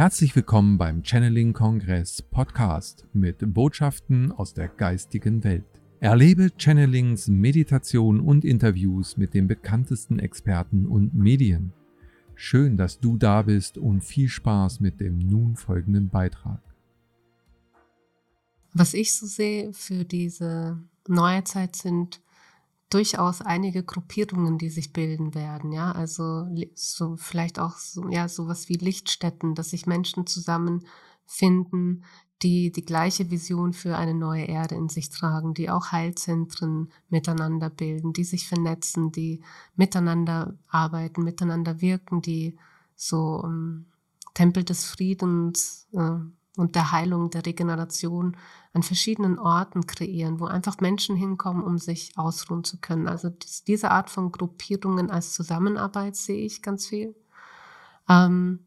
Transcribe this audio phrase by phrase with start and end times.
[0.00, 5.66] Herzlich willkommen beim Channeling Kongress Podcast mit Botschaften aus der geistigen Welt.
[6.00, 11.74] Erlebe Channelings, Meditation und Interviews mit den bekanntesten Experten und Medien.
[12.34, 16.62] Schön, dass du da bist und viel Spaß mit dem nun folgenden Beitrag.
[18.72, 22.22] Was ich so sehe für diese neue Zeit sind
[22.90, 28.68] durchaus einige Gruppierungen, die sich bilden werden, ja, also so vielleicht auch so, ja, sowas
[28.68, 32.04] wie Lichtstätten, dass sich Menschen zusammenfinden,
[32.42, 37.70] die die gleiche Vision für eine neue Erde in sich tragen, die auch Heilzentren miteinander
[37.70, 39.42] bilden, die sich vernetzen, die
[39.76, 42.58] miteinander arbeiten, miteinander wirken, die
[42.96, 43.86] so um, ähm,
[44.34, 46.20] Tempel des Friedens äh,
[46.60, 48.36] und der Heilung, der Regeneration
[48.72, 53.08] an verschiedenen Orten kreieren, wo einfach Menschen hinkommen, um sich ausruhen zu können.
[53.08, 53.30] Also
[53.66, 57.16] diese Art von Gruppierungen als Zusammenarbeit sehe ich ganz viel.
[58.08, 58.66] Ähm,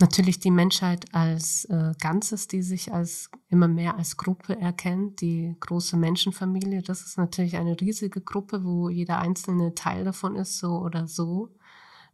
[0.00, 5.54] natürlich die Menschheit als äh, Ganzes, die sich als immer mehr als Gruppe erkennt, die
[5.60, 6.82] große Menschenfamilie.
[6.82, 11.50] Das ist natürlich eine riesige Gruppe, wo jeder einzelne Teil davon ist, so oder so.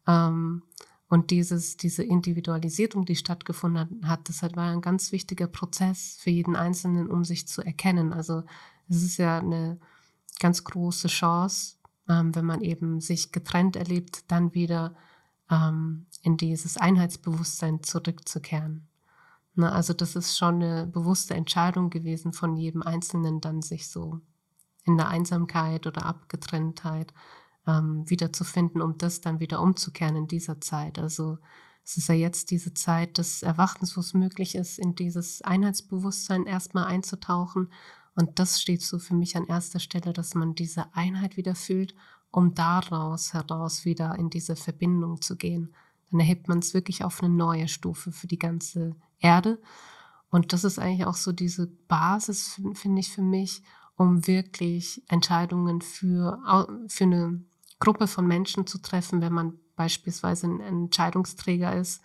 [0.07, 0.63] Ähm,
[1.11, 6.55] und dieses, diese Individualisierung, die stattgefunden hat, das war ein ganz wichtiger Prozess für jeden
[6.55, 8.13] Einzelnen, um sich zu erkennen.
[8.13, 8.45] Also
[8.89, 9.81] es ist ja eine
[10.39, 11.75] ganz große Chance,
[12.09, 14.95] ähm, wenn man eben sich getrennt erlebt, dann wieder
[15.51, 18.87] ähm, in dieses Einheitsbewusstsein zurückzukehren.
[19.57, 24.21] Ne, also das ist schon eine bewusste Entscheidung gewesen von jedem Einzelnen, dann sich so
[24.85, 27.13] in der Einsamkeit oder Abgetrenntheit
[27.67, 30.99] ähm, wiederzufinden, um das dann wieder umzukehren in dieser Zeit.
[30.99, 31.39] Also
[31.85, 36.47] es ist ja jetzt diese Zeit des Erwachens, wo es möglich ist, in dieses Einheitsbewusstsein
[36.47, 37.73] erstmal einzutauchen.
[38.15, 41.95] Und das steht so für mich an erster Stelle, dass man diese Einheit wieder fühlt,
[42.31, 45.75] um daraus heraus wieder in diese Verbindung zu gehen.
[46.11, 49.61] Dann erhebt man es wirklich auf eine neue Stufe für die ganze Erde.
[50.31, 53.63] Und das ist eigentlich auch so diese Basis, finde ich, für mich,
[53.97, 56.39] um wirklich Entscheidungen für,
[56.87, 57.43] für eine
[57.81, 62.03] Gruppe von Menschen zu treffen, wenn man beispielsweise ein Entscheidungsträger ist,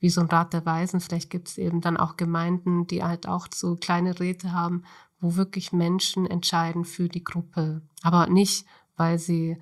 [0.00, 1.00] wie so ein Rat der Weisen.
[1.00, 4.82] Vielleicht gibt es eben dann auch Gemeinden, die halt auch so kleine Räte haben,
[5.20, 7.82] wo wirklich Menschen entscheiden für die Gruppe.
[8.02, 8.66] Aber nicht,
[8.96, 9.58] weil sie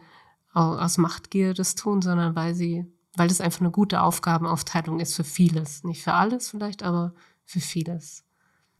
[0.54, 2.86] aus Machtgier das tun, sondern weil sie,
[3.16, 5.82] weil das einfach eine gute Aufgabenaufteilung ist für vieles.
[5.84, 7.14] Nicht für alles vielleicht, aber
[7.44, 8.24] für vieles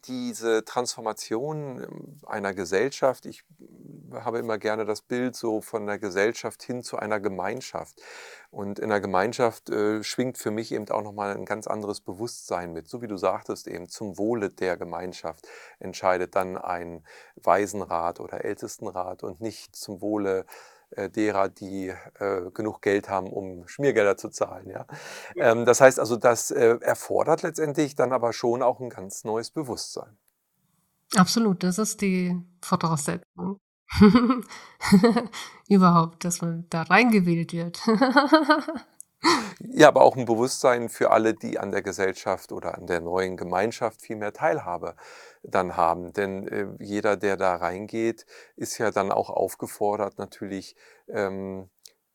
[0.05, 3.45] diese Transformation ähm, einer Gesellschaft, ich
[4.13, 8.01] habe immer gerne das Bild so von der Gesellschaft hin zu einer Gemeinschaft.
[8.51, 12.73] Und in der Gemeinschaft äh, schwingt für mich eben auch nochmal ein ganz anderes Bewusstsein
[12.73, 12.89] mit.
[12.89, 15.49] So wie du sagtest, eben zum Wohle der Gemeinschaft
[15.79, 17.05] entscheidet dann ein
[17.37, 20.45] Waisenrat oder Ältestenrat und nicht zum Wohle äh,
[21.11, 24.69] derer, die äh, genug Geld haben, um Schmiergelder zu zahlen.
[24.69, 24.87] Ja?
[25.37, 29.51] Ähm, das heißt also, das äh, erfordert letztendlich dann aber schon auch ein ganz neues
[29.51, 30.17] Bewusstsein.
[31.17, 33.59] Absolut, das ist die Voraussetzung.
[35.69, 37.81] Überhaupt, dass man da reingewählt wird.
[39.61, 43.37] ja, aber auch ein Bewusstsein für alle, die an der Gesellschaft oder an der neuen
[43.37, 44.97] Gemeinschaft viel mehr Teilhabe
[45.43, 46.13] dann haben.
[46.13, 50.77] Denn äh, jeder, der da reingeht, ist ja dann auch aufgefordert, natürlich
[51.09, 51.69] ähm,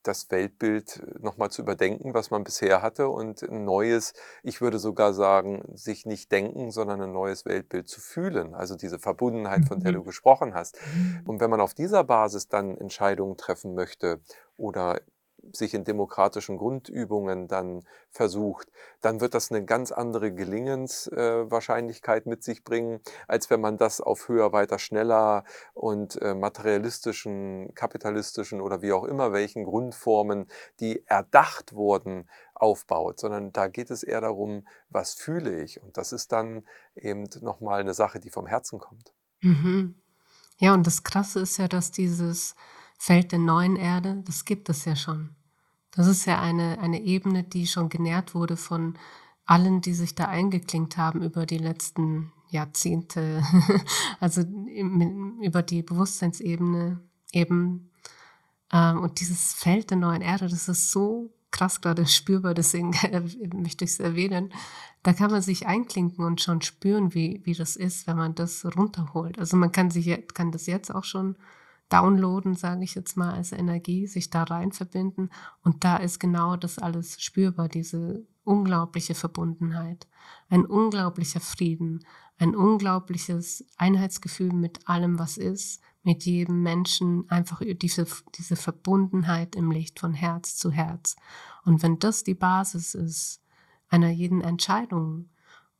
[0.07, 5.13] das Weltbild nochmal zu überdenken, was man bisher hatte und ein neues, ich würde sogar
[5.13, 8.53] sagen, sich nicht denken, sondern ein neues Weltbild zu fühlen.
[8.53, 10.05] Also diese Verbundenheit, von der du mhm.
[10.05, 10.77] gesprochen hast.
[10.93, 11.21] Mhm.
[11.25, 14.21] Und wenn man auf dieser Basis dann Entscheidungen treffen möchte
[14.55, 15.01] oder
[15.53, 18.69] sich in demokratischen Grundübungen dann versucht,
[19.01, 24.01] dann wird das eine ganz andere Gelingenswahrscheinlichkeit äh, mit sich bringen, als wenn man das
[24.01, 25.43] auf höher, weiter, schneller
[25.73, 30.47] und äh, materialistischen, kapitalistischen oder wie auch immer welchen Grundformen,
[30.79, 32.29] die erdacht wurden,
[32.59, 35.81] aufbaut, sondern da geht es eher darum, was fühle ich.
[35.81, 36.63] Und das ist dann
[36.95, 39.13] eben nochmal eine Sache, die vom Herzen kommt.
[39.41, 39.95] Mhm.
[40.57, 42.55] Ja, und das Krasse ist ja, dass dieses
[42.97, 45.35] Feld der neuen Erde, das gibt es ja schon.
[45.97, 48.93] Das ist ja eine, eine Ebene, die schon genährt wurde von
[49.45, 53.43] allen, die sich da eingeklinkt haben über die letzten Jahrzehnte,
[54.19, 56.99] also über die Bewusstseinsebene
[57.33, 57.89] eben.
[58.71, 62.91] Ähm, und dieses Feld der neuen Erde, das ist so krass gerade spürbar, deswegen
[63.55, 64.53] möchte ich es erwähnen.
[65.01, 68.65] Da kann man sich einklinken und schon spüren, wie, wie das ist, wenn man das
[68.77, 69.39] runterholt.
[69.39, 71.37] Also man kann sich kann das jetzt auch schon
[71.89, 75.29] downloaden, sage ich jetzt mal, als Energie, sich da rein verbinden.
[75.61, 80.07] Und da ist genau das alles spürbar, diese unglaubliche Verbundenheit,
[80.49, 82.05] ein unglaublicher Frieden,
[82.37, 89.71] ein unglaubliches Einheitsgefühl mit allem, was ist, mit jedem Menschen, einfach diese, diese Verbundenheit im
[89.71, 91.17] Licht von Herz zu Herz.
[91.65, 93.41] Und wenn das die Basis ist,
[93.89, 95.29] einer jeden Entscheidung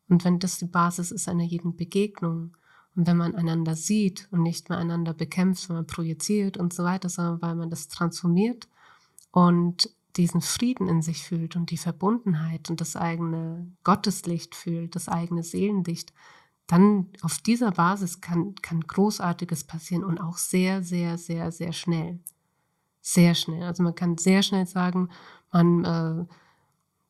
[0.09, 2.55] und wenn das die Basis ist einer jeden Begegnung
[2.97, 6.83] und wenn man einander sieht und nicht mehr einander bekämpft, wenn man projiziert und so
[6.83, 8.67] weiter, sondern weil man das transformiert
[9.31, 15.09] und diesen Frieden in sich fühlt und die Verbundenheit und das eigene Gotteslicht fühlt, das
[15.09, 16.11] eigene Seelenlicht,
[16.65, 22.19] dann auf dieser Basis kann, kann Großartiges passieren und auch sehr, sehr, sehr, sehr schnell.
[22.99, 23.61] Sehr schnell.
[23.61, 25.09] Also man kann sehr schnell sagen,
[25.51, 26.25] man äh,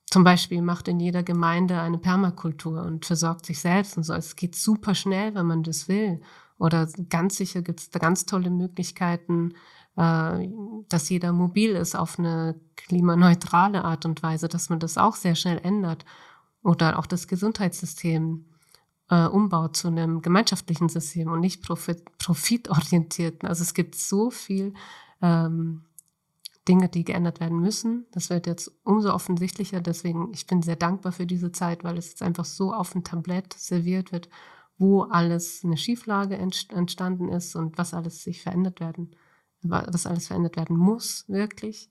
[0.09, 4.13] zum Beispiel macht in jeder Gemeinde eine Permakultur und versorgt sich selbst und so.
[4.13, 6.21] Es geht super schnell, wenn man das will.
[6.57, 9.53] Oder ganz sicher gibt es da ganz tolle Möglichkeiten,
[9.97, 10.47] äh,
[10.87, 15.35] dass jeder mobil ist auf eine klimaneutrale Art und Weise, dass man das auch sehr
[15.35, 16.05] schnell ändert.
[16.63, 18.45] Oder auch das Gesundheitssystem
[19.09, 23.47] äh, umbaut zu einem gemeinschaftlichen System und nicht profit, profitorientierten.
[23.47, 24.73] Also es gibt so viel
[25.21, 25.83] ähm,
[26.67, 28.05] Dinge, die geändert werden müssen.
[28.11, 29.81] Das wird jetzt umso offensichtlicher.
[29.81, 33.03] Deswegen, ich bin sehr dankbar für diese Zeit, weil es jetzt einfach so auf dem
[33.03, 34.29] Tablett serviert wird,
[34.77, 39.15] wo alles eine Schieflage entstanden ist und was alles sich verändert werden,
[39.61, 41.89] was alles verändert werden muss, wirklich.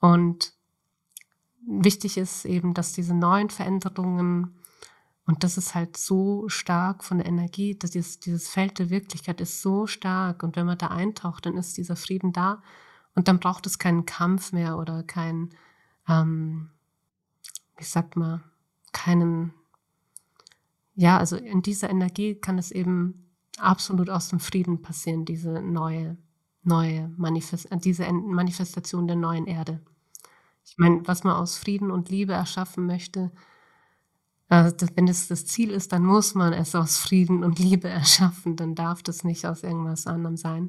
[0.00, 0.54] Und
[1.64, 4.58] wichtig ist eben, dass diese neuen Veränderungen,
[5.26, 9.40] und das ist halt so stark von der Energie, dass dieses, dieses Feld der Wirklichkeit
[9.40, 10.42] ist so stark.
[10.42, 12.62] Und wenn man da eintaucht, dann ist dieser Frieden da
[13.14, 15.50] und dann braucht es keinen Kampf mehr oder kein,
[16.08, 16.70] ähm,
[17.76, 18.42] wie sagt man,
[18.92, 19.52] keinen,
[20.94, 26.16] ja, also in dieser Energie kann es eben absolut aus dem Frieden passieren, diese neue,
[26.62, 29.80] neue Manifest äh, diese Manifestation der neuen Erde.
[30.64, 33.32] Ich meine, was man aus Frieden und Liebe erschaffen möchte,
[34.48, 38.56] das, wenn es das Ziel ist, dann muss man es aus Frieden und Liebe erschaffen,
[38.56, 40.68] dann darf das nicht aus irgendwas anderem sein.